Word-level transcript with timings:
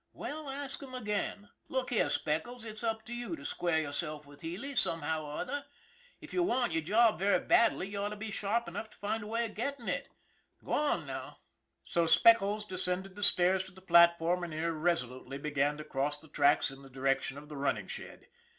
"Well, 0.23 0.49
ask 0.49 0.81
him 0.81 0.95
again. 0.95 1.49
Look 1.67 1.91
here, 1.91 2.09
Speckles, 2.09 2.65
it's 2.65 2.83
up 2.83 3.05
to 3.05 3.13
you 3.13 3.35
to 3.35 3.45
square 3.45 3.79
yourself 3.81 4.25
with 4.25 4.41
Healy, 4.41 4.75
somehow 4.75 5.25
or 5.25 5.37
other. 5.41 5.63
If 6.21 6.33
you 6.33 6.41
want 6.41 6.71
your 6.71 6.81
job 6.81 7.19
very 7.19 7.37
badly, 7.37 7.89
you 7.89 7.99
ought 7.99 8.09
to 8.09 8.15
be 8.15 8.31
sharp 8.31 8.67
enough 8.67 8.89
to 8.89 8.97
find 8.97 9.21
a 9.21 9.27
way 9.27 9.45
of 9.45 9.53
getting 9.53 9.87
it. 9.87 10.09
Go 10.63 10.71
on, 10.71 11.05
now." 11.05 11.37
SPECKLES 11.85 12.15
317 12.15 12.17
So 12.17 12.19
Speckles 12.19 12.65
descended 12.65 13.15
the 13.15 13.21
stairs 13.21 13.63
to 13.65 13.71
the 13.71 13.81
platform 13.81 14.43
and 14.43 14.55
irresolutely 14.55 15.37
began 15.37 15.77
to 15.77 15.83
cross 15.83 16.19
the 16.19 16.29
tracks 16.29 16.71
in 16.71 16.81
the 16.81 16.89
direc 16.89 17.21
tion 17.21 17.37
of 17.37 17.47
the 17.47 17.55
running 17.57 17.85
shed. 17.85 18.25